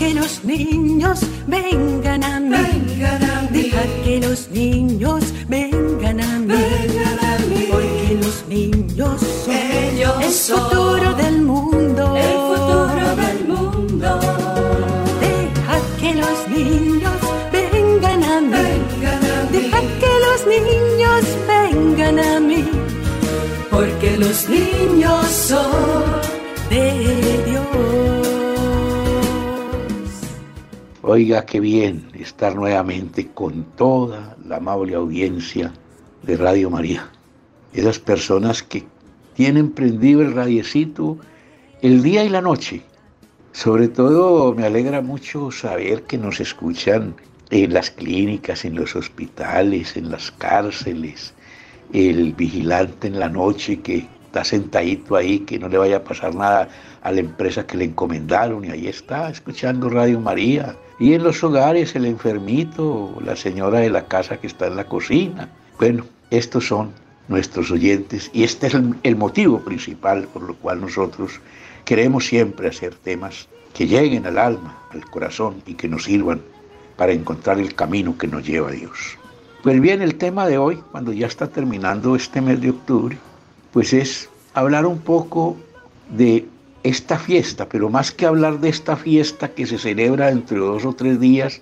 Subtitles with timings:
[0.00, 2.56] Que los niños vengan a mí.
[3.52, 6.54] Dejad que los niños vengan a mí.
[7.70, 12.16] Porque los niños son el futuro del mundo.
[12.16, 14.20] El futuro del mundo.
[15.20, 17.20] Dejad que los niños
[17.52, 18.68] vengan a mí.
[19.52, 22.64] Dejad que los niños vengan a mí.
[23.70, 25.70] Porque los niños son
[26.70, 28.19] de Dios.
[31.12, 35.72] Oiga, qué bien estar nuevamente con toda la amable audiencia
[36.22, 37.10] de Radio María.
[37.72, 38.84] Esas personas que
[39.34, 41.18] tienen prendido el radiecito
[41.82, 42.82] el día y la noche.
[43.50, 47.16] Sobre todo me alegra mucho saber que nos escuchan
[47.50, 51.34] en las clínicas, en los hospitales, en las cárceles,
[51.92, 56.36] el vigilante en la noche que está sentadito ahí, que no le vaya a pasar
[56.36, 56.68] nada
[57.02, 60.76] a la empresa que le encomendaron y ahí está escuchando Radio María.
[61.00, 64.84] Y en los hogares el enfermito, la señora de la casa que está en la
[64.84, 65.48] cocina.
[65.80, 66.92] Bueno, estos son
[67.26, 71.40] nuestros oyentes y este es el, el motivo principal por lo cual nosotros
[71.84, 76.40] queremos siempre hacer temas que lleguen al alma, al corazón y que nos sirvan
[76.96, 79.18] para encontrar el camino que nos lleva a Dios.
[79.64, 83.18] Pues bien, el tema de hoy, cuando ya está terminando este mes de octubre,
[83.72, 85.56] pues es hablar un poco
[86.10, 86.46] de
[86.82, 90.84] esta fiesta, pero más que hablar de esta fiesta que se celebra dentro de dos
[90.84, 91.60] o tres días,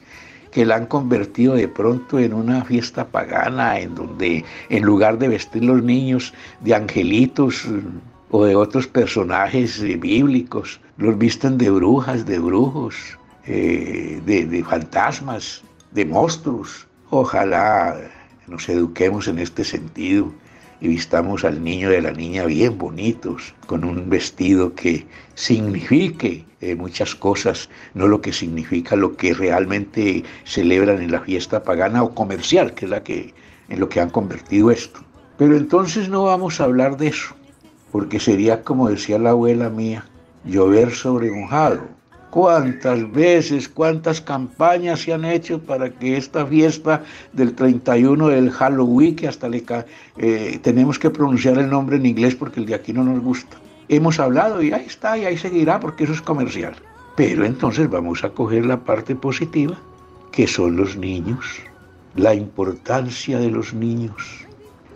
[0.53, 5.29] que la han convertido de pronto en una fiesta pagana, en donde en lugar de
[5.29, 7.83] vestir los niños de angelitos eh,
[8.31, 12.95] o de otros personajes eh, bíblicos, los visten de brujas, de brujos,
[13.47, 16.86] eh, de fantasmas, de monstruos.
[17.11, 17.97] Ojalá
[18.47, 20.33] nos eduquemos en este sentido
[20.80, 26.44] y vistamos al niño y a la niña bien bonitos, con un vestido que signifique
[26.61, 32.02] eh, muchas cosas, no lo que significa lo que realmente celebran en la fiesta pagana
[32.02, 33.34] o comercial, que es la que
[33.68, 35.00] en lo que han convertido esto.
[35.36, 37.34] Pero entonces no vamos a hablar de eso,
[37.92, 40.08] porque sería como decía la abuela mía,
[40.44, 41.98] llover sobre mojado.
[42.40, 49.16] ¿Cuántas veces, cuántas campañas se han hecho para que esta fiesta del 31 del Halloween,
[49.16, 49.64] que hasta le
[50.18, 53.56] eh, tenemos que pronunciar el nombre en inglés porque el de aquí no nos gusta?
[53.88, 56.76] Hemos hablado y ahí está, y ahí seguirá porque eso es comercial.
[57.16, 59.76] Pero entonces vamos a coger la parte positiva,
[60.30, 61.44] que son los niños,
[62.14, 64.46] la importancia de los niños,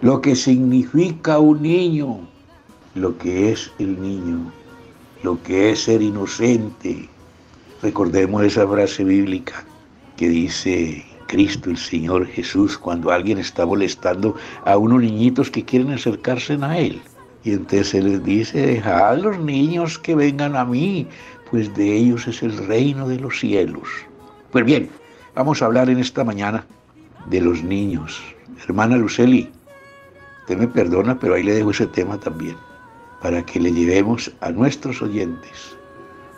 [0.00, 2.20] lo que significa un niño,
[2.94, 4.53] lo que es el niño,
[5.24, 7.09] lo que es ser inocente,
[7.82, 9.65] Recordemos esa frase bíblica
[10.16, 15.91] que dice Cristo el Señor Jesús cuando alguien está molestando a unos niñitos que quieren
[15.91, 17.03] acercarse a Él.
[17.42, 21.09] Y entonces Él les dice, dejad a los niños que vengan a mí,
[21.50, 23.88] pues de ellos es el reino de los cielos.
[24.53, 24.88] Pues bien,
[25.34, 26.65] vamos a hablar en esta mañana
[27.26, 28.22] de los niños.
[28.65, 29.50] Hermana Luceli,
[30.42, 32.54] usted me perdona, pero ahí le dejo ese tema también,
[33.21, 35.76] para que le llevemos a nuestros oyentes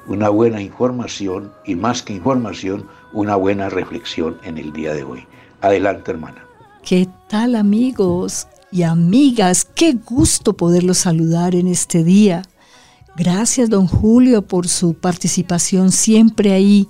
[0.06, 5.26] una buena información y más que información, una buena reflexión en el día de hoy.
[5.60, 6.44] Adelante, hermana.
[6.82, 9.64] ¿Qué tal amigos y amigas?
[9.64, 12.42] Qué gusto poderlos saludar en este día.
[13.16, 16.88] Gracias, don Julio, por su participación siempre ahí,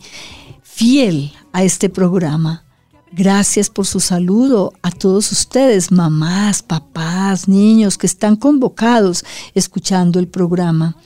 [0.62, 2.64] fiel a este programa.
[3.12, 10.26] Gracias por su saludo a todos ustedes, mamás, papás, niños que están convocados escuchando el
[10.26, 10.96] programa.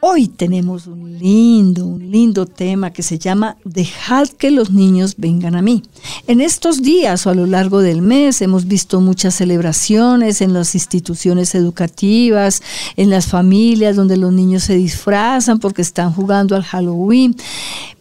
[0.00, 5.56] Hoy tenemos un lindo, un lindo tema que se llama Dejad que los niños vengan
[5.56, 5.82] a mí.
[6.26, 10.74] En estos días o a lo largo del mes hemos visto muchas celebraciones en las
[10.74, 12.62] instituciones educativas,
[12.96, 17.34] en las familias donde los niños se disfrazan porque están jugando al Halloween.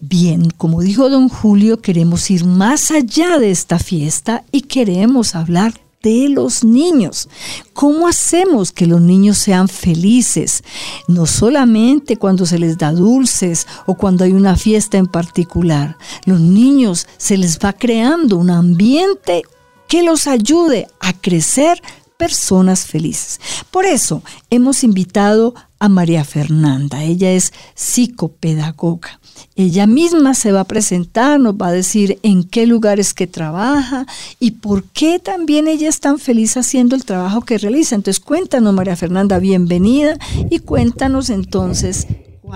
[0.01, 5.73] Bien, como dijo don Julio, queremos ir más allá de esta fiesta y queremos hablar
[6.05, 7.27] de los niños.
[7.73, 10.63] ¿Cómo hacemos que los niños sean felices?
[11.07, 15.97] No solamente cuando se les da dulces o cuando hay una fiesta en particular.
[16.25, 19.41] Los niños se les va creando un ambiente
[19.87, 21.81] que los ayude a crecer
[22.17, 23.39] personas felices.
[23.71, 27.03] Por eso hemos invitado a María Fernanda.
[27.03, 29.19] Ella es psicopedagoga.
[29.55, 34.05] Ella misma se va a presentar, nos va a decir en qué lugares que trabaja
[34.39, 37.95] y por qué también ella es tan feliz haciendo el trabajo que realiza.
[37.95, 40.17] Entonces cuéntanos, María Fernanda, bienvenida
[40.49, 42.07] y cuéntanos entonces.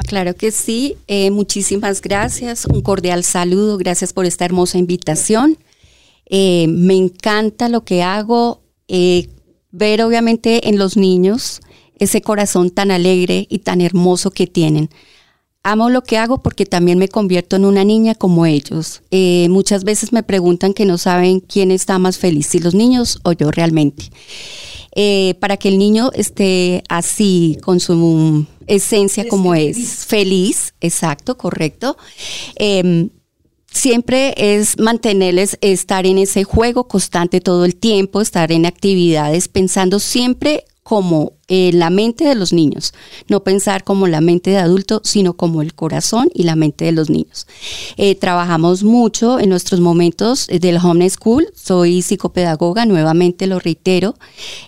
[0.08, 5.58] Claro que sí, eh, muchísimas gracias, un cordial saludo, gracias por esta hermosa invitación.
[6.26, 9.30] Eh, me encanta lo que hago, eh,
[9.72, 11.62] ver obviamente en los niños
[12.00, 14.90] ese corazón tan alegre y tan hermoso que tienen.
[15.62, 19.02] amo lo que hago porque también me convierto en una niña como ellos.
[19.12, 23.20] Eh, muchas veces me preguntan que no saben quién está más feliz, si los niños
[23.24, 24.06] o yo realmente.
[24.96, 30.74] Eh, para que el niño esté así, con su esencia como es, feliz.
[30.82, 31.98] exacto, correcto.
[32.56, 33.10] Em,
[33.72, 40.00] siempre es mantenerles, estar en ese juego constante todo el tiempo, estar en actividades, pensando
[40.00, 42.96] siempre como eh, la mente de los niños,
[43.28, 46.92] no pensar como la mente de adulto, sino como el corazón y la mente de
[46.92, 47.46] los niños.
[47.98, 54.16] Eh, trabajamos mucho en nuestros momentos del home school, soy psicopedagoga, nuevamente lo reitero,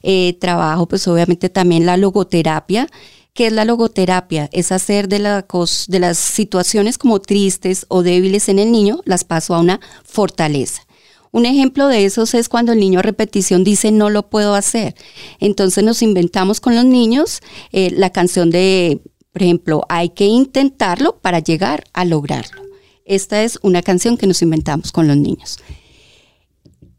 [0.04, 2.88] eh, trabajo pues obviamente también la logoterapia,
[3.34, 4.50] ¿Qué es la logoterapia?
[4.52, 5.46] Es hacer de, la
[5.88, 10.86] de las situaciones como tristes o débiles en el niño, las paso a una fortaleza.
[11.32, 14.96] Un ejemplo de esos es cuando el niño a repetición dice no lo puedo hacer.
[15.40, 17.40] Entonces nos inventamos con los niños
[17.72, 19.00] eh, la canción de,
[19.32, 22.62] por ejemplo, hay que intentarlo para llegar a lograrlo.
[23.06, 25.58] Esta es una canción que nos inventamos con los niños.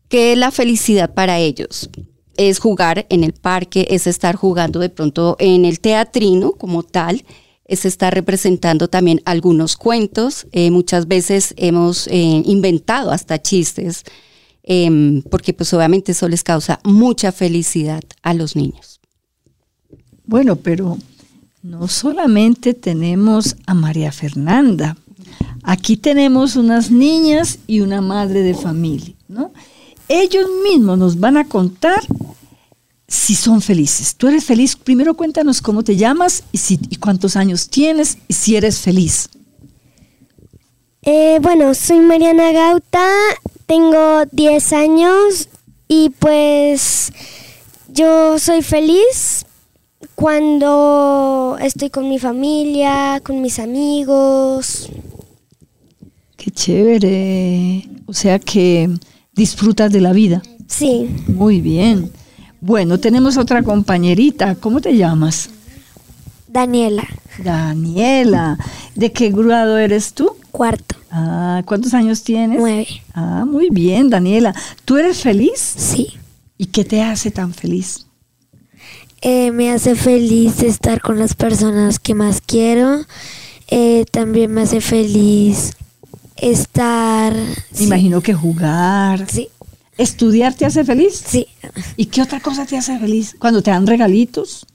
[0.08, 1.90] ¿Qué es la felicidad para ellos?
[2.37, 7.25] Es jugar en el parque, es estar jugando de pronto en el teatrino como tal,
[7.64, 10.46] es estar representando también algunos cuentos.
[10.52, 14.05] Eh, muchas veces hemos eh, inventado hasta chistes,
[14.62, 19.00] em, porque pues obviamente eso les causa mucha felicidad a los niños.
[20.25, 20.99] Bueno, pero
[21.62, 24.96] no solamente tenemos a María Fernanda,
[25.62, 29.52] aquí tenemos unas niñas y una madre de familia, ¿no?
[30.14, 32.03] Ellos mismos nos van a contar
[33.09, 34.14] si son felices.
[34.14, 38.55] Tú eres feliz, primero cuéntanos cómo te llamas y, si, cuántos años tienes y si
[38.55, 39.31] eres feliz.
[41.00, 43.09] Eh, bueno, soy Mariana Gauta,
[43.64, 45.49] tengo 10 años
[45.88, 47.11] y pues
[47.88, 49.47] yo soy feliz
[50.14, 54.91] cuando estoy con mi familia, con mis amigos.
[56.37, 57.88] Qué chévere.
[58.05, 58.91] O sea que
[59.34, 60.43] disfrutas de la vida.
[60.67, 61.08] Sí.
[61.26, 62.11] Muy bien.
[62.61, 64.55] Bueno, tenemos otra compañerita.
[64.55, 65.50] ¿Cómo te llamas?
[66.49, 67.06] Daniela.
[67.43, 68.58] Daniela.
[68.94, 70.37] ¿De qué grado eres tú?
[70.50, 70.96] Cuarto.
[71.11, 72.58] Ah, ¿cuántos años tienes?
[72.58, 72.87] Nueve.
[73.14, 74.55] Ah, muy bien, Daniela.
[74.84, 75.58] ¿Tú eres feliz?
[75.58, 76.14] Sí.
[76.58, 78.06] ¿Y qué te hace tan feliz?
[79.23, 83.05] Eh, me hace feliz estar con las personas que más quiero.
[83.69, 85.73] Eh, también me hace feliz
[86.42, 87.32] estar...
[87.78, 89.26] Me imagino que jugar.
[89.30, 89.48] Sí.
[89.96, 91.22] ¿Estudiar te hace feliz?
[91.24, 91.46] Sí.
[91.96, 93.36] ¿Y qué otra cosa te hace feliz?
[93.38, 94.66] ¿Cuando te dan regalitos?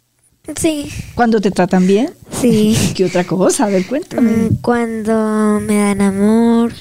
[0.56, 0.90] Sí.
[1.14, 2.12] ¿Cuando te tratan bien?
[2.32, 2.76] Sí.
[2.96, 3.66] ¿Qué otra cosa?
[3.66, 4.32] A ver, cuéntame.
[4.32, 6.72] Mm, cuando me dan amor.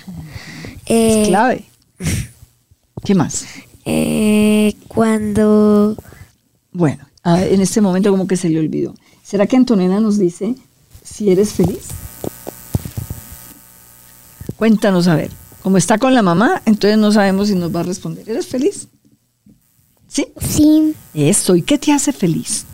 [0.87, 1.65] es eh, clave.
[3.05, 3.45] ¿Qué más?
[3.85, 5.97] Eh, cuando...
[6.73, 8.95] Bueno, en este momento como que se le olvidó.
[9.25, 10.55] ¿Será que Antonella nos dice
[11.03, 11.89] si eres feliz?
[14.57, 15.31] Cuéntanos a ver.
[15.63, 18.29] Como está con la mamá, entonces no sabemos si nos va a responder.
[18.29, 18.89] ¿Eres feliz?
[20.09, 20.29] ¿Sí?
[20.41, 20.95] Sí.
[21.13, 21.57] Eso.
[21.57, 22.65] ¿Y qué te hace feliz?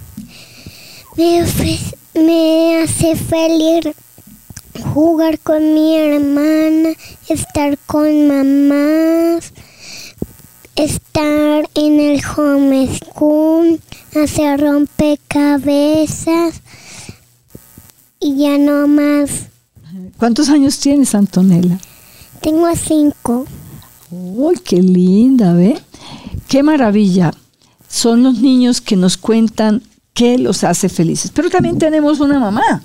[1.17, 1.45] Me,
[2.15, 3.95] me hace feliz
[4.95, 6.95] jugar con mi hermana,
[7.29, 9.53] estar con mamás,
[10.77, 13.81] estar en el home school,
[14.15, 16.61] hacer rompecabezas
[18.21, 19.52] y ya no más.
[20.17, 21.79] ¿Cuántos años tienes, Antonella?
[22.41, 23.47] Tengo cinco.
[24.11, 25.81] ¡Uy, qué linda, ve!
[26.49, 27.33] ¡Qué maravilla!
[27.89, 29.83] Son los niños que nos cuentan
[30.15, 31.31] qué los hace felices.
[31.35, 32.83] Pero también tenemos una mamá.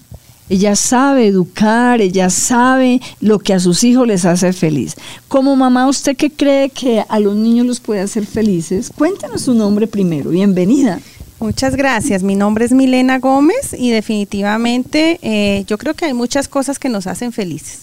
[0.50, 4.96] Ella sabe educar, ella sabe lo que a sus hijos les hace feliz.
[5.28, 8.92] Como mamá, ¿usted qué cree que a los niños los puede hacer felices?
[8.96, 10.30] Cuéntanos su nombre primero.
[10.30, 11.00] Bienvenida.
[11.40, 12.24] Muchas gracias.
[12.24, 16.90] Mi nombre es Milena Gómez y definitivamente eh, yo creo que hay muchas cosas que
[16.90, 17.82] nos hacen felices.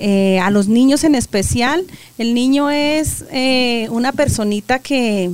[0.00, 1.84] Eh, a los niños en especial.
[2.18, 5.30] El niño es eh, una personita que,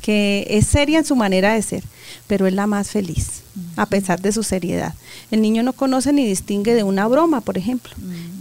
[0.00, 1.82] que es seria en su manera de ser,
[2.28, 3.42] pero es la más feliz,
[3.76, 4.94] a pesar de su seriedad.
[5.32, 7.92] El niño no conoce ni distingue de una broma, por ejemplo.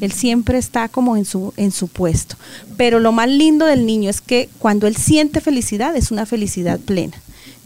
[0.01, 2.35] Él siempre está como en su, en su puesto.
[2.75, 6.79] Pero lo más lindo del niño es que cuando él siente felicidad, es una felicidad
[6.79, 7.17] plena.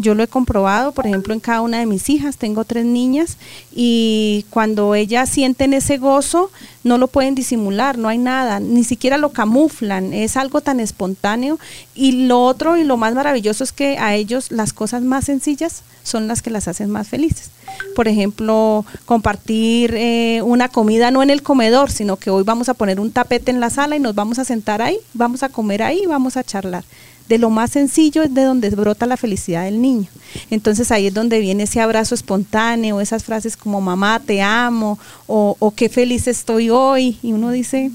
[0.01, 3.37] Yo lo he comprobado, por ejemplo, en cada una de mis hijas, tengo tres niñas,
[3.73, 6.51] y cuando ellas sienten ese gozo,
[6.83, 11.59] no lo pueden disimular, no hay nada, ni siquiera lo camuflan, es algo tan espontáneo.
[11.93, 15.83] Y lo otro y lo más maravilloso es que a ellos las cosas más sencillas
[16.03, 17.51] son las que las hacen más felices.
[17.95, 22.73] Por ejemplo, compartir eh, una comida no en el comedor, sino que hoy vamos a
[22.73, 25.83] poner un tapete en la sala y nos vamos a sentar ahí, vamos a comer
[25.83, 26.83] ahí, vamos a charlar
[27.27, 30.07] de lo más sencillo es de donde brota la felicidad del niño.
[30.49, 35.55] Entonces ahí es donde viene ese abrazo espontáneo, esas frases como mamá, te amo, o,
[35.59, 37.17] o qué feliz estoy hoy.
[37.21, 37.91] Y uno dice,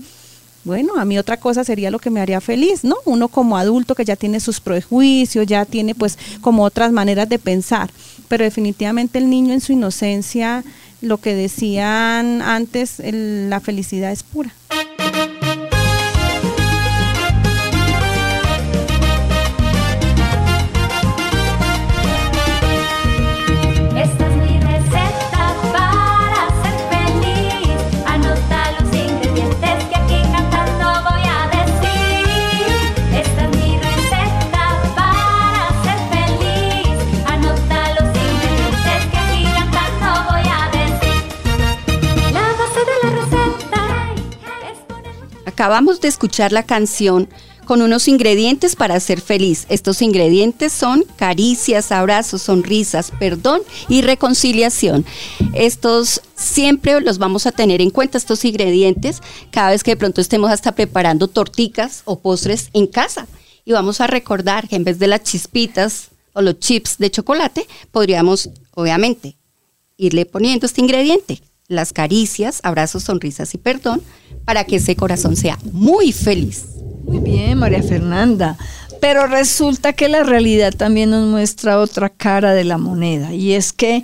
[0.66, 2.97] bueno, a mí otra cosa sería lo que me haría feliz, ¿no?
[3.04, 7.38] Uno como adulto que ya tiene sus prejuicios, ya tiene pues como otras maneras de
[7.38, 7.88] pensar,
[8.26, 10.64] pero definitivamente el niño en su inocencia,
[11.00, 14.52] lo que decían antes, la felicidad es pura.
[45.56, 47.30] Acabamos de escuchar la canción
[47.64, 49.64] con unos ingredientes para ser feliz.
[49.70, 55.06] Estos ingredientes son caricias, abrazos, sonrisas, perdón y reconciliación.
[55.54, 60.20] Estos siempre los vamos a tener en cuenta, estos ingredientes, cada vez que de pronto
[60.20, 63.26] estemos hasta preparando torticas o postres en casa.
[63.64, 67.66] Y vamos a recordar que en vez de las chispitas o los chips de chocolate,
[67.92, 69.38] podríamos, obviamente,
[69.96, 74.02] irle poniendo este ingrediente, las caricias, abrazos, sonrisas y perdón,
[74.44, 76.64] para que ese corazón sea muy feliz.
[77.04, 78.56] Muy bien, María Fernanda.
[79.00, 83.73] Pero resulta que la realidad también nos muestra otra cara de la moneda y es
[83.73, 84.02] que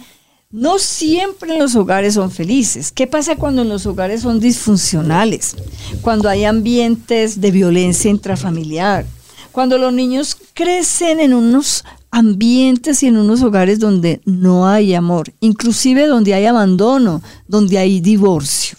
[0.51, 2.93] no siempre los hogares son felices.
[2.93, 5.57] ¿Qué pasa cuando los hogares son disfuncionales?
[6.03, 9.07] Cuando hay ambientes de violencia intrafamiliar,
[9.51, 15.33] cuando los niños crecen en unos ambientes y en unos hogares donde no hay amor,
[15.41, 18.77] inclusive donde hay abandono, donde hay divorcio.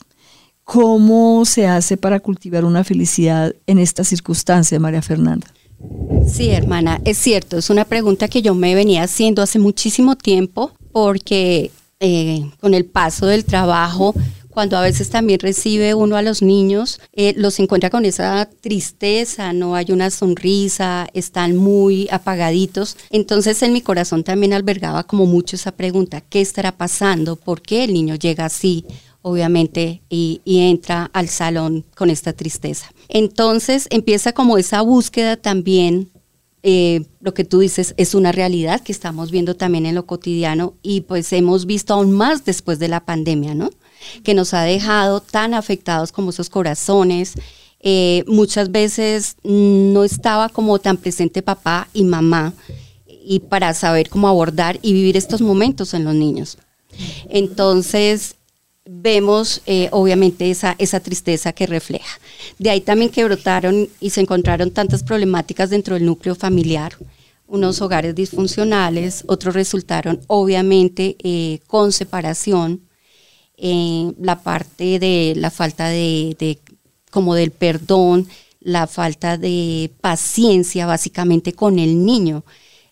[0.63, 5.47] ¿Cómo se hace para cultivar una felicidad en esta circunstancia, María Fernanda?
[6.25, 10.71] Sí, hermana, es cierto, es una pregunta que yo me venía haciendo hace muchísimo tiempo
[10.93, 14.13] porque eh, con el paso del trabajo
[14.53, 19.51] cuando a veces también recibe uno a los niños, eh, los encuentra con esa tristeza,
[19.51, 22.97] no hay una sonrisa, están muy apagaditos.
[23.09, 27.35] Entonces en mi corazón también albergaba como mucho esa pregunta, ¿qué estará pasando?
[27.35, 28.85] ¿Por qué el niño llega así?
[29.25, 32.91] obviamente, y, entra al salón con esta tristeza.
[33.07, 36.11] Entonces empieza como esa búsqueda también
[36.61, 40.75] eh, lo que tú dices es una realidad que estamos viendo también en lo cotidiano
[40.81, 43.69] y pues hemos visto aún más después de la pandemia, ¿no?
[44.23, 47.33] Que nos ha dejado tan afectados como esos corazones.
[47.79, 52.53] Eh, muchas veces no estaba como tan presente papá y mamá
[53.25, 56.57] y para saber cómo abordar y vivir estos momentos en los niños.
[57.29, 58.35] Entonces,
[58.85, 62.19] vemos eh, obviamente esa, esa tristeza que refleja.
[62.59, 66.93] De ahí también que brotaron y se encontraron tantas problemáticas dentro del núcleo familiar,
[67.47, 72.81] unos hogares disfuncionales, otros resultaron obviamente eh, con separación,
[73.57, 76.59] la parte de la falta de,
[77.11, 78.27] como del perdón,
[78.59, 82.43] la falta de paciencia básicamente con el niño,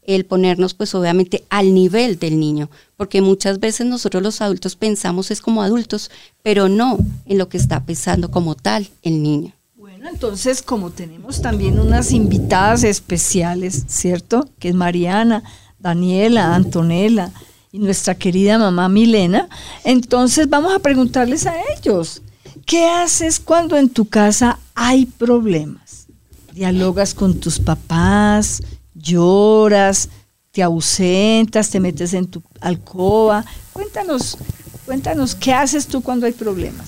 [0.04, 5.32] el ponernos pues obviamente al nivel del niño, porque muchas veces nosotros los adultos pensamos
[5.32, 6.12] es como adultos,
[6.44, 9.54] pero no en lo que está pensando como tal el niño.
[9.76, 14.50] Bueno, entonces como tenemos también unas invitadas especiales, ¿cierto?
[14.60, 15.44] Que es Mariana,
[15.80, 17.32] Daniela, Antonella,
[17.72, 19.48] y nuestra querida mamá Milena.
[19.84, 22.22] Entonces vamos a preguntarles a ellos,
[22.66, 26.08] ¿qué haces cuando en tu casa hay problemas?
[26.54, 28.62] ¿Dialogas con tus papás?
[28.94, 30.10] ¿Lloras?
[30.52, 31.70] ¿Te ausentas?
[31.70, 33.46] ¿Te metes en tu alcoba?
[33.72, 34.38] Cuéntanos,
[34.86, 36.88] cuéntanos, ¿qué haces tú cuando hay problemas?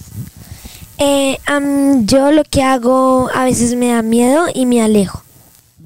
[0.97, 1.37] Eh,
[2.03, 5.23] yo lo que hago a veces me da miedo y me alejo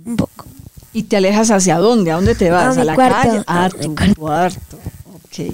[0.05, 0.45] un poco.
[0.93, 2.11] ¿Y te alejas hacia dónde?
[2.11, 2.77] ¿A dónde te vas?
[2.77, 3.43] A, la calle?
[3.45, 4.79] A, tu cuarto.
[5.37, 5.53] Ok.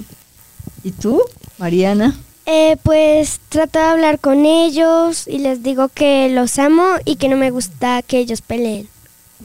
[0.82, 1.20] ¿Y tú,
[1.58, 2.14] Mariana?
[2.46, 7.28] Eh, pues trato de hablar con ellos y les digo que los amo y que
[7.28, 8.88] no me gusta que ellos peleen.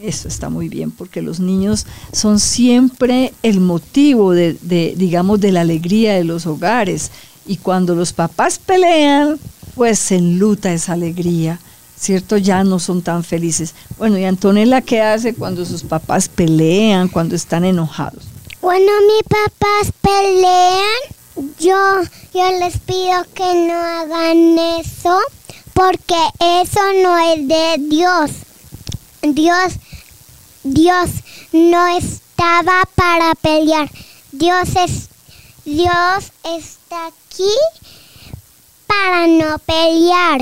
[0.01, 5.51] Eso está muy bien, porque los niños son siempre el motivo de, de, digamos, de
[5.51, 7.11] la alegría de los hogares.
[7.45, 9.39] Y cuando los papás pelean,
[9.75, 11.59] pues se enluta esa alegría.
[11.99, 12.37] ¿cierto?
[12.37, 13.75] Ya no son tan felices.
[13.97, 18.23] Bueno, ¿y Antonella qué hace cuando sus papás pelean, cuando están enojados?
[18.61, 22.01] Cuando mis papás pelean, yo,
[22.33, 25.17] yo les pido que no hagan eso,
[25.73, 28.31] porque eso no es de Dios.
[29.21, 29.73] Dios,
[30.63, 31.09] Dios
[31.53, 33.89] no estaba para pelear.
[34.33, 35.07] Dios es,
[35.63, 37.55] Dios está aquí
[38.85, 40.41] para no pelear.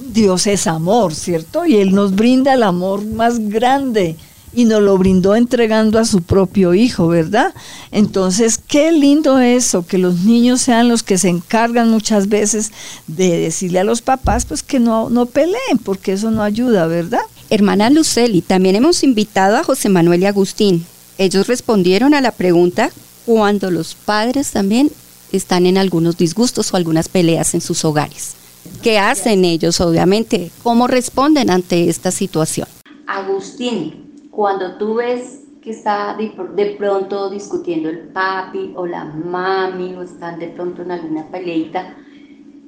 [0.00, 1.64] Dios es amor, ¿cierto?
[1.64, 4.16] Y Él nos brinda el amor más grande
[4.52, 7.54] y nos lo brindó entregando a su propio hijo, ¿verdad?
[7.90, 12.72] Entonces, qué lindo eso, que los niños sean los que se encargan muchas veces
[13.06, 17.20] de decirle a los papás, pues que no, no peleen, porque eso no ayuda, ¿verdad?
[17.50, 20.86] Hermana Luceli, también hemos invitado a José Manuel y Agustín.
[21.16, 22.90] Ellos respondieron a la pregunta
[23.26, 24.90] cuando los padres también
[25.32, 28.34] están en algunos disgustos o algunas peleas en sus hogares.
[28.82, 30.50] ¿Qué hacen ellos, obviamente?
[30.62, 32.68] ¿Cómo responden ante esta situación?
[33.06, 34.07] Agustín,
[34.38, 40.38] cuando tú ves que está de, pronto discutiendo el papi o la mami o están
[40.38, 41.96] de pronto en alguna peleita,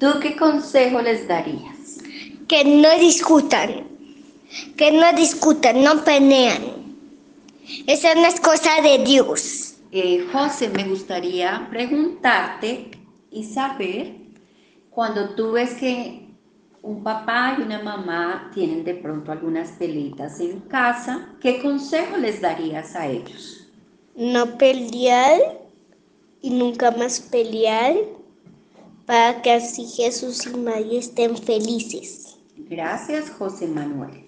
[0.00, 1.98] ¿tú qué consejo les darías?
[2.48, 3.86] Que no discutan,
[4.76, 6.60] que no discutan, no pelean.
[7.86, 9.76] Eso no es cosa de Dios.
[9.92, 12.90] Eh, José, me gustaría preguntarte
[13.30, 14.16] y saber,
[14.90, 16.29] cuando tú ves que
[16.82, 22.40] un papá y una mamá tienen de pronto algunas pelitas en casa, ¿qué consejo les
[22.40, 23.68] darías a ellos?
[24.16, 25.38] No pelear
[26.40, 27.94] y nunca más pelear
[29.06, 32.36] para que así Jesús y María estén felices.
[32.56, 34.26] Gracias, José Manuel.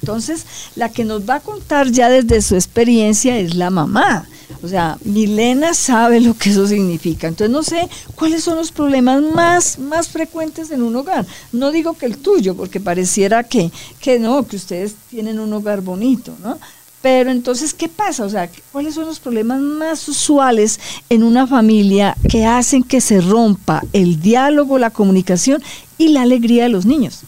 [0.00, 0.44] Entonces,
[0.76, 4.26] la que nos va a contar ya desde su experiencia es la mamá.
[4.62, 7.28] O sea, Milena sabe lo que eso significa.
[7.28, 11.26] Entonces no sé cuáles son los problemas más, más frecuentes en un hogar.
[11.52, 13.70] No digo que el tuyo, porque pareciera que,
[14.00, 16.58] que no, que ustedes tienen un hogar bonito, ¿no?
[17.04, 18.24] Pero entonces, ¿qué pasa?
[18.24, 23.20] O sea, ¿cuáles son los problemas más usuales en una familia que hacen que se
[23.20, 25.62] rompa el diálogo, la comunicación
[25.98, 27.24] y la alegría de los niños?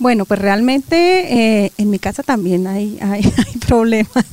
[0.00, 3.22] Bueno, pues realmente eh, en mi casa también hay, hay,
[3.68, 4.24] problemas,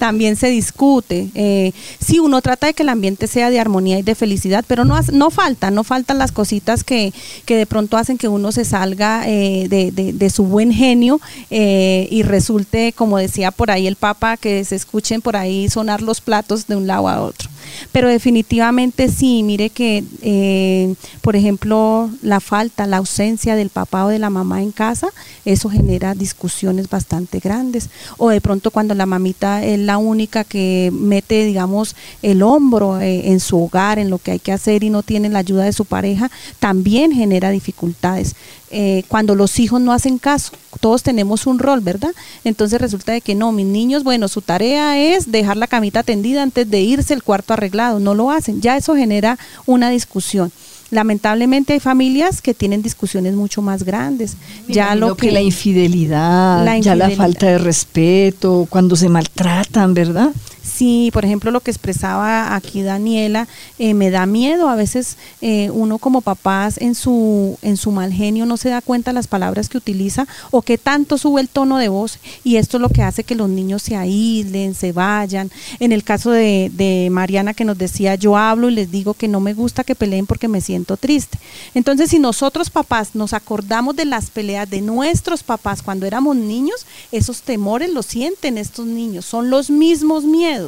[0.00, 1.30] también se discute.
[1.36, 1.70] Eh,
[2.04, 5.00] sí, uno trata de que el ambiente sea de armonía y de felicidad, pero no,
[5.12, 7.12] no falta, no faltan las cositas que,
[7.44, 12.22] que de pronto hacen que uno se salga eh, de, de, su buen genio y
[12.24, 16.66] resulte, como decía por ahí el Papa, que se escuchen por ahí sonar los platos
[16.66, 17.48] de un lado a otro.
[17.92, 24.08] Pero definitivamente sí, mire que, eh, por ejemplo, la falta, la ausencia del papá o
[24.08, 25.08] de la mamá en casa,
[25.44, 27.88] eso genera discusiones bastante grandes.
[28.16, 33.30] O de pronto cuando la mamita es la única que mete, digamos, el hombro eh,
[33.30, 35.72] en su hogar, en lo que hay que hacer y no tiene la ayuda de
[35.72, 38.34] su pareja, también genera dificultades.
[38.76, 40.50] Eh, cuando los hijos no hacen caso.
[40.80, 42.10] Todos tenemos un rol, ¿verdad?
[42.42, 46.42] Entonces resulta de que no, mis niños, bueno, su tarea es dejar la camita tendida
[46.42, 48.00] antes de irse el cuarto arreglado.
[48.00, 48.60] No lo hacen.
[48.60, 50.50] Ya eso genera una discusión
[50.90, 54.36] lamentablemente hay familias que tienen discusiones mucho más grandes.
[54.68, 59.92] ya lo que, la infidelidad, la infidelidad, ya la falta de respeto, cuando se maltratan,
[59.92, 60.30] ¿verdad?
[60.74, 63.46] Sí, por ejemplo, lo que expresaba aquí Daniela,
[63.78, 64.68] eh, me da miedo.
[64.68, 68.80] A veces eh, uno como papás en su, en su mal genio no se da
[68.80, 72.78] cuenta las palabras que utiliza o que tanto sube el tono de voz y esto
[72.78, 75.48] es lo que hace que los niños se aíslen, se vayan.
[75.78, 79.28] En el caso de, de Mariana que nos decía, yo hablo y les digo que
[79.28, 81.38] no me gusta que peleen porque me siento triste.
[81.74, 86.84] Entonces, si nosotros papás nos acordamos de las peleas de nuestros papás cuando éramos niños,
[87.12, 90.63] esos temores los sienten estos niños, son los mismos miedos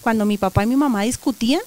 [0.00, 1.60] cuando mi papá y mi mamá discutían,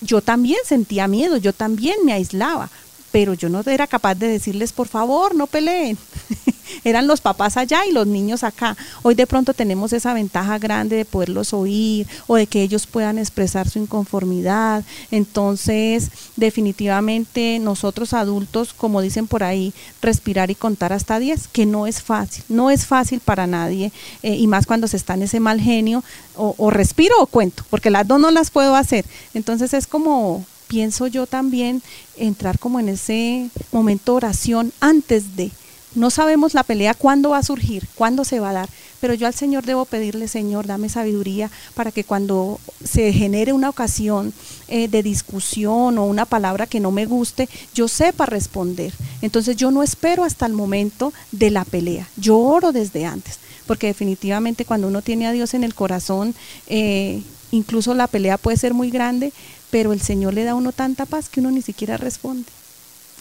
[0.00, 2.70] yo también sentía miedo, yo también me aislaba,
[3.12, 5.98] pero yo no era capaz de decirles, por favor, no peleen.
[6.84, 8.76] Eran los papás allá y los niños acá.
[9.02, 13.18] Hoy de pronto tenemos esa ventaja grande de poderlos oír o de que ellos puedan
[13.18, 14.84] expresar su inconformidad.
[15.10, 21.86] Entonces, definitivamente nosotros adultos, como dicen por ahí, respirar y contar hasta 10, que no
[21.86, 23.92] es fácil, no es fácil para nadie,
[24.22, 26.04] eh, y más cuando se está en ese mal genio,
[26.36, 29.04] o, o respiro o cuento, porque las dos no las puedo hacer.
[29.34, 31.82] Entonces es como pienso yo también
[32.16, 35.50] entrar como en ese momento de oración antes de.
[35.96, 38.68] No sabemos la pelea cuándo va a surgir, cuándo se va a dar,
[39.00, 43.68] pero yo al Señor debo pedirle, Señor, dame sabiduría para que cuando se genere una
[43.68, 44.32] ocasión
[44.68, 48.92] eh, de discusión o una palabra que no me guste, yo sepa responder.
[49.22, 53.88] Entonces yo no espero hasta el momento de la pelea, yo oro desde antes, porque
[53.88, 56.32] definitivamente cuando uno tiene a Dios en el corazón,
[56.68, 59.32] eh, incluso la pelea puede ser muy grande,
[59.70, 62.46] pero el Señor le da a uno tanta paz que uno ni siquiera responde.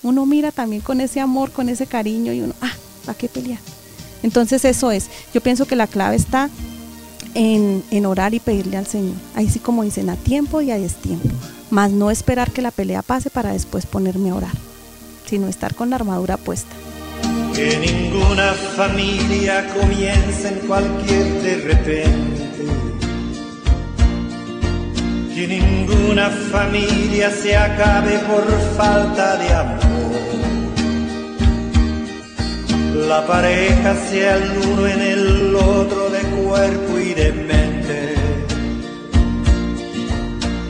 [0.01, 2.73] Uno mira también con ese amor, con ese cariño y uno, ah,
[3.05, 3.59] ¿para qué pelear?
[4.23, 6.49] Entonces eso es, yo pienso que la clave está
[7.35, 9.15] en, en, orar y pedirle al Señor.
[9.35, 11.29] Ahí sí como dicen, a tiempo y a destiempo.
[11.69, 14.53] Más no esperar que la pelea pase para después ponerme a orar,
[15.25, 16.75] sino estar con la armadura puesta.
[17.53, 22.38] Que ninguna familia comience en cualquier de repente
[25.39, 30.19] que ninguna familia se acabe por falta de amor.
[33.07, 38.15] la pareja sea el uno en el otro de cuerpo y de mente.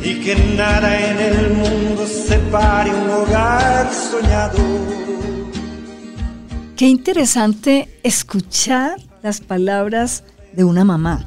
[0.04, 4.60] Y que nada en el mundo separe un hogar soñado.
[6.78, 11.26] Qué interesante escuchar las palabras de una mamá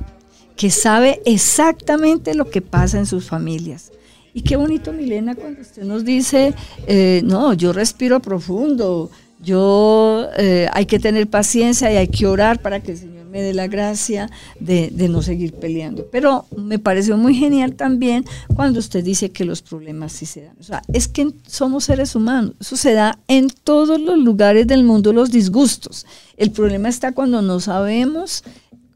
[0.57, 3.93] que sabe exactamente lo que pasa en sus familias.
[4.35, 6.55] Y qué bonito, Milena, cuando usted nos dice,
[6.87, 9.11] eh, no, yo respiro profundo,
[9.43, 13.43] yo eh, hay que tener paciencia y hay que orar para que el Señor me
[13.43, 16.07] dé la gracia de, de, no seguir peleando.
[16.13, 20.57] Pero me pareció muy genial también cuando usted dice que los problemas sí se dan.
[20.61, 22.55] O sea, es que somos seres humanos.
[22.61, 26.07] Eso se da en todos los lugares del mundo, los disgustos.
[26.37, 28.45] El problema está cuando no sabemos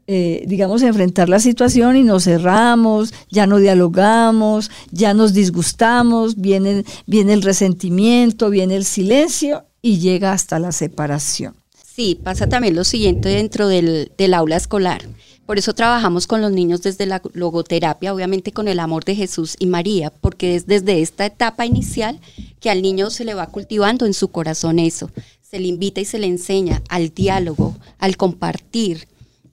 [0.09, 6.85] eh, digamos, enfrentar la situación y nos cerramos, ya no dialogamos, ya nos disgustamos, viene,
[7.05, 11.55] viene el resentimiento, viene el silencio y llega hasta la separación.
[11.73, 15.01] Sí, pasa también lo siguiente dentro del, del aula escolar.
[15.45, 19.55] Por eso trabajamos con los niños desde la logoterapia, obviamente con el amor de Jesús
[19.59, 22.19] y María, porque es desde esta etapa inicial
[22.59, 25.09] que al niño se le va cultivando en su corazón eso.
[25.41, 29.07] Se le invita y se le enseña al diálogo, al compartir,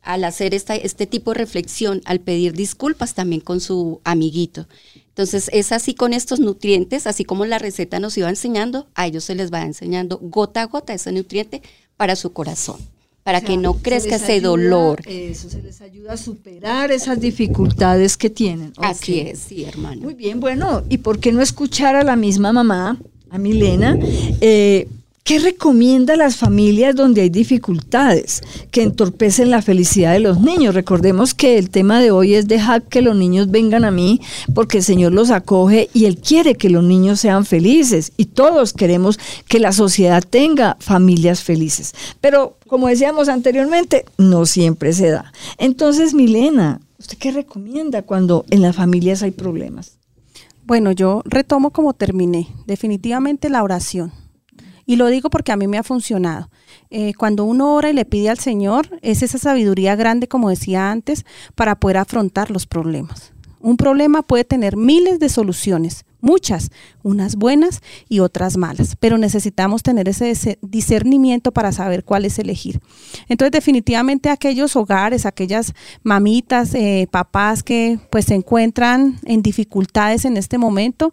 [0.05, 4.67] al hacer esta, este tipo de reflexión, al pedir disculpas también con su amiguito.
[5.09, 9.25] Entonces es así con estos nutrientes, así como la receta nos iba enseñando, a ellos
[9.25, 11.62] se les va enseñando gota a gota ese nutriente
[11.97, 12.79] para su corazón,
[13.23, 15.03] para que no crezca ese dolor.
[15.07, 18.73] Eso se les ayuda a superar esas dificultades que tienen.
[18.77, 20.03] Así es, sí, hermano.
[20.03, 22.99] Muy bien, bueno, ¿y por qué no escuchar a la misma mamá,
[23.31, 23.97] a Milena?
[24.40, 24.88] Eh,
[25.26, 30.74] ¿Qué recomienda a las familias donde hay dificultades que entorpecen la felicidad de los niños?
[30.74, 34.20] Recordemos que el tema de hoy es dejar que los niños vengan a mí
[34.54, 38.74] porque el Señor los acoge y Él quiere que los niños sean felices y todos
[38.74, 41.94] queremos que la sociedad tenga familias felices.
[42.20, 45.32] Pero como decíamos anteriormente, no siempre se da.
[45.56, 49.96] Entonces, Milena, ¿usted qué recomienda cuando en las familias hay problemas?
[50.66, 52.48] Bueno, yo retomo como terminé.
[52.66, 54.12] Definitivamente la oración
[54.87, 56.51] y lo digo porque a mí me ha funcionado.
[56.90, 60.90] Eh, cuando uno ora y le pide al Señor, es esa sabiduría grande, como decía
[60.90, 63.33] antes, para poder afrontar los problemas.
[63.61, 66.70] Un problema puede tener miles de soluciones, muchas,
[67.03, 72.81] unas buenas y otras malas, pero necesitamos tener ese discernimiento para saber cuál es elegir.
[73.27, 80.37] Entonces, definitivamente aquellos hogares, aquellas mamitas, eh, papás que pues se encuentran en dificultades en
[80.37, 81.12] este momento,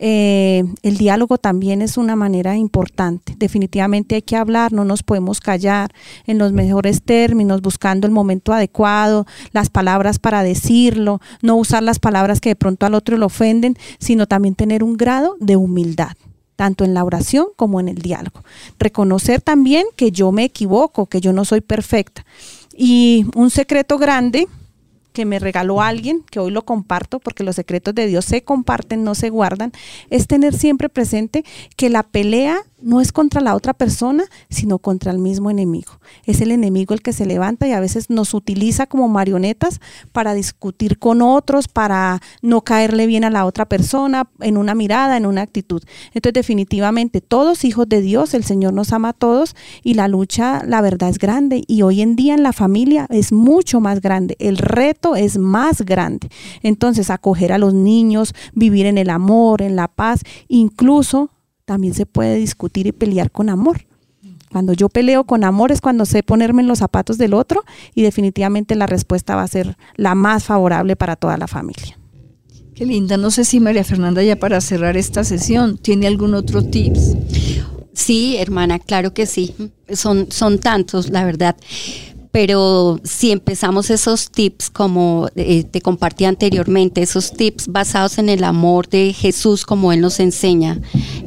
[0.00, 3.34] eh, el diálogo también es una manera importante.
[3.36, 5.92] Definitivamente hay que hablar, no nos podemos callar
[6.26, 11.98] en los mejores términos, buscando el momento adecuado, las palabras para decirlo, no usar las
[11.98, 16.12] palabras que de pronto al otro lo ofenden, sino también tener un grado de humildad
[16.54, 18.42] tanto en la oración como en el diálogo.
[18.80, 22.26] Reconocer también que yo me equivoco, que yo no soy perfecta.
[22.76, 24.48] Y un secreto grande
[25.12, 29.04] que me regaló alguien, que hoy lo comparto, porque los secretos de Dios se comparten,
[29.04, 29.72] no se guardan,
[30.10, 31.44] es tener siempre presente
[31.76, 36.00] que la pelea no es contra la otra persona, sino contra el mismo enemigo.
[36.24, 39.80] Es el enemigo el que se levanta y a veces nos utiliza como marionetas
[40.12, 45.16] para discutir con otros, para no caerle bien a la otra persona en una mirada,
[45.16, 45.82] en una actitud.
[46.14, 50.62] Entonces definitivamente todos hijos de Dios, el Señor nos ama a todos y la lucha,
[50.64, 54.36] la verdad es grande y hoy en día en la familia es mucho más grande.
[54.38, 56.28] El reto es más grande.
[56.62, 61.30] Entonces acoger a los niños, vivir en el amor, en la paz, incluso
[61.68, 63.84] también se puede discutir y pelear con amor.
[64.50, 67.62] Cuando yo peleo con amor es cuando sé ponerme en los zapatos del otro
[67.94, 71.98] y definitivamente la respuesta va a ser la más favorable para toda la familia.
[72.74, 73.18] Qué linda.
[73.18, 77.14] No sé si María Fernanda ya para cerrar esta sesión tiene algún otro tips.
[77.92, 79.54] Sí, hermana, claro que sí.
[79.92, 81.54] Son, son tantos, la verdad
[82.30, 88.44] pero si empezamos esos tips, como eh, te compartí anteriormente, esos tips basados en el
[88.44, 90.80] amor de Jesús, como Él nos enseña,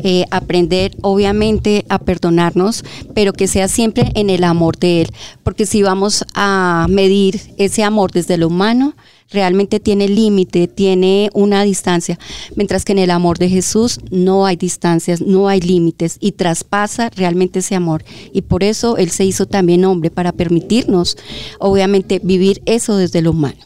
[0.04, 2.84] eh, aprender obviamente a perdonarnos,
[3.14, 5.10] pero que sea siempre en el amor de Él,
[5.44, 8.96] porque si vamos a medir ese amor desde lo humano,
[9.32, 12.20] realmente tiene límite, tiene una distancia,
[12.56, 17.10] mientras que en el amor de Jesús no hay distancias, no hay límites y traspasa
[17.10, 18.04] realmente ese amor.
[18.34, 21.18] Y por eso Él se hizo también hombre, para permitirnos,
[21.60, 23.60] obviamente, vivir eso desde lo humano.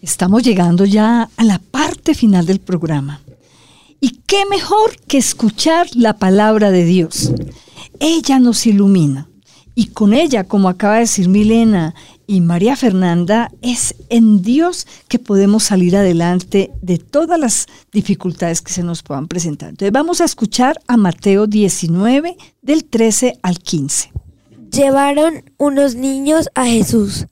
[0.00, 3.20] Estamos llegando ya a la parte final del programa.
[4.00, 7.32] ¿Y qué mejor que escuchar la palabra de Dios?
[8.00, 9.28] Ella nos ilumina.
[9.76, 11.94] Y con ella, como acaba de decir Milena,
[12.32, 18.72] y María Fernanda, es en Dios que podemos salir adelante de todas las dificultades que
[18.72, 19.68] se nos puedan presentar.
[19.68, 24.12] Entonces vamos a escuchar a Mateo 19 del 13 al 15.
[24.70, 27.26] Llevaron unos niños a Jesús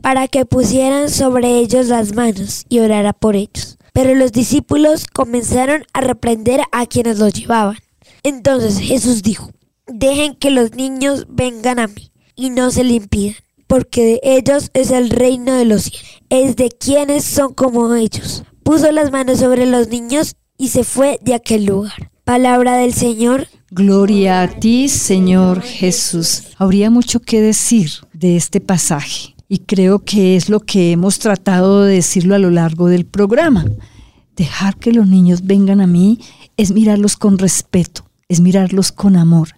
[0.00, 3.76] para que pusieran sobre ellos las manos y orara por ellos.
[3.92, 7.76] Pero los discípulos comenzaron a reprender a quienes los llevaban.
[8.22, 9.50] Entonces Jesús dijo,
[9.86, 13.36] dejen que los niños vengan a mí y no se le impidan,
[13.70, 18.42] porque de ellos es el reino de los cielos, es de quienes son como ellos.
[18.64, 22.10] Puso las manos sobre los niños y se fue de aquel lugar.
[22.24, 23.46] Palabra del Señor.
[23.70, 26.48] Gloria a ti, Señor Jesús.
[26.58, 31.84] Habría mucho que decir de este pasaje y creo que es lo que hemos tratado
[31.84, 33.66] de decirlo a lo largo del programa.
[34.34, 36.18] Dejar que los niños vengan a mí
[36.56, 39.50] es mirarlos con respeto, es mirarlos con amor,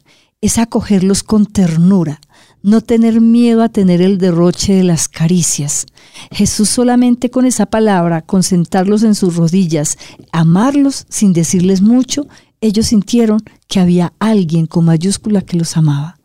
[0.43, 2.21] es acogerlos con ternura,
[2.63, 5.87] no tener miedo a tener el derroche de las caricias.
[6.31, 9.99] Jesús solamente con esa palabra, con sentarlos en sus rodillas,
[10.31, 12.27] amarlos sin decirles mucho,
[12.61, 16.19] ellos sintieron que había alguien con mayúscula que los amaba.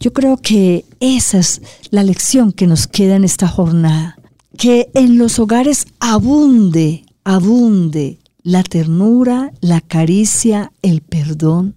[0.00, 4.18] Yo creo que esa es la lección que nos queda en esta jornada,
[4.56, 11.76] que en los hogares abunde, abunde la ternura, la caricia, el perdón,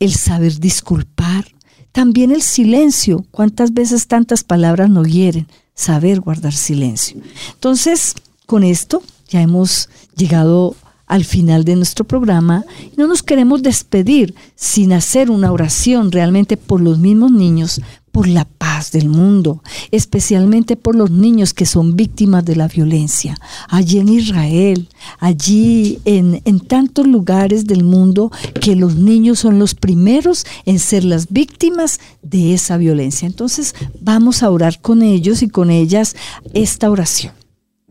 [0.00, 1.46] el saber disculpar,
[1.92, 3.24] también el silencio.
[3.30, 5.46] ¿Cuántas veces tantas palabras no hieren?
[5.74, 7.20] Saber guardar silencio.
[7.54, 8.14] Entonces,
[8.46, 10.76] con esto ya hemos llegado
[11.10, 12.64] al final de nuestro programa
[12.96, 17.80] no nos queremos despedir sin hacer una oración realmente por los mismos niños,
[18.12, 23.36] por la paz del mundo, especialmente por los niños que son víctimas de la violencia.
[23.68, 29.74] Allí en Israel, allí en, en, tantos lugares del mundo que los niños son los
[29.74, 33.26] primeros en ser las víctimas de esa violencia.
[33.26, 36.16] Entonces vamos a orar con ellos y con ellas
[36.52, 37.32] esta oración.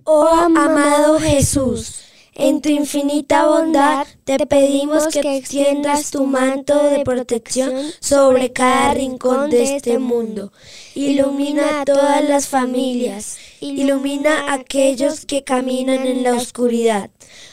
[0.03, 2.08] Oh amado Jesús
[2.39, 9.49] en tu infinita bondad te pedimos que extiendas tu manto de protección sobre cada rincón
[9.49, 10.53] de este mundo.
[10.95, 17.09] Ilumina a todas las familias, ilumina a aquellos que caminan en la oscuridad.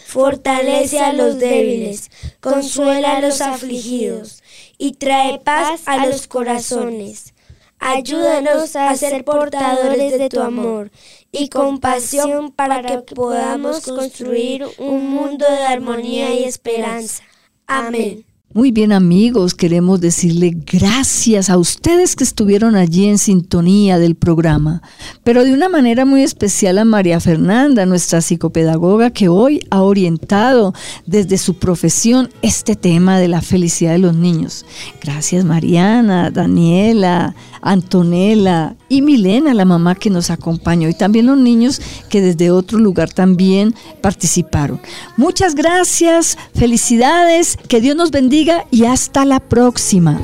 [0.07, 4.45] Fortalece a los débiles, consuela a los afligidos
[4.79, 7.35] y trae paz a los corazones.
[7.79, 10.91] Ayúdanos a ser portadores de tu amor
[11.39, 17.23] y compasión para que podamos construir un mundo de armonía y esperanza.
[17.67, 18.25] Amén.
[18.57, 24.81] Muy bien amigos, queremos decirle gracias a ustedes que estuvieron allí en sintonía del programa,
[25.25, 30.73] pero de una manera muy especial a María Fernanda, nuestra psicopedagoga, que hoy ha orientado
[31.05, 34.65] desde su profesión este tema de la felicidad de los niños.
[35.03, 37.35] Gracias Mariana, Daniela,
[37.67, 42.79] Antonella y Milena, la mamá que nos acompañó, y también los niños que desde otro
[42.79, 44.81] lugar también participaron.
[45.17, 50.21] Muchas gracias, felicidades, que Dios nos bendiga y hasta la próxima.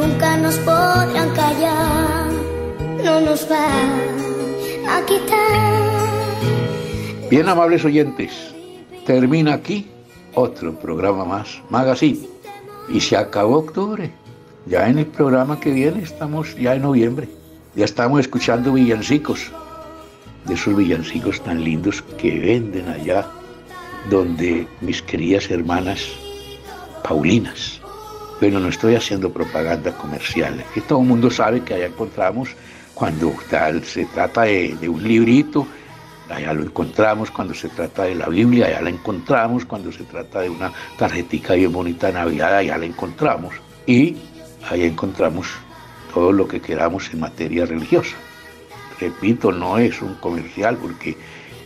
[0.00, 2.30] nunca nos podrán callar,
[3.04, 3.66] no nos va
[4.96, 5.74] a quitar.
[7.30, 8.30] Bien, amables oyentes,
[9.04, 9.88] termina aquí
[10.34, 12.28] otro programa más, Magazine.
[12.88, 14.23] Y se acabó octubre.
[14.66, 17.28] Ya en el programa que viene estamos ya en noviembre.
[17.74, 19.50] Ya estamos escuchando villancicos.
[20.46, 23.26] De esos villancicos tan lindos que venden allá
[24.10, 26.08] donde mis queridas hermanas
[27.02, 27.80] Paulinas.
[28.40, 30.64] Bueno, no estoy haciendo propaganda comercial.
[30.74, 32.50] Que todo el mundo sabe que allá encontramos
[32.94, 33.32] cuando
[33.84, 35.66] se trata de, un librito,
[36.28, 40.40] allá lo encontramos cuando se trata de la Biblia, allá la encontramos cuando se trata
[40.40, 43.54] de una tarjetica bien bonita de Navidad, allá la encontramos.
[43.86, 44.16] Y
[44.68, 45.48] allá encontramos
[46.12, 48.16] todo lo que queramos en materia religiosa.
[49.00, 51.16] Repito, no es un comercial porque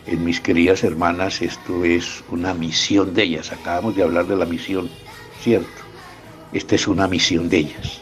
[0.07, 3.51] en mis queridas hermanas esto es una misión de ellas.
[3.51, 4.89] Acabamos de hablar de la misión
[5.41, 5.81] ¿cierto?
[6.51, 8.01] Esta es una misión de ellas.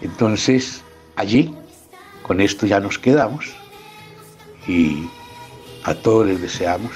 [0.00, 0.82] Entonces,
[1.16, 1.54] allí,
[2.22, 3.54] con esto ya nos quedamos
[4.66, 5.08] y
[5.84, 6.92] a todos les deseamos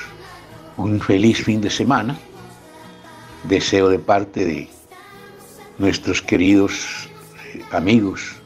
[0.77, 2.19] un feliz fin de semana.
[3.45, 4.69] Deseo de parte de
[5.79, 7.09] nuestros queridos
[7.71, 8.37] amigos,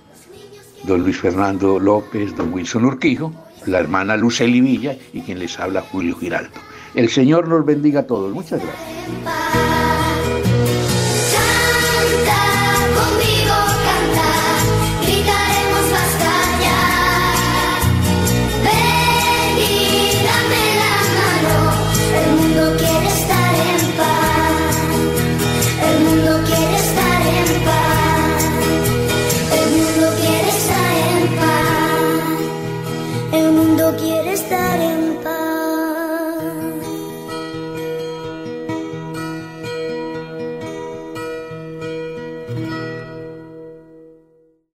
[0.85, 3.33] don Luis Fernando López, don Wilson Urquijo,
[3.67, 6.61] la hermana Luceli Villa y quien les habla Julio Giraldo.
[6.95, 8.33] El Señor nos bendiga a todos.
[8.33, 9.74] Muchas gracias.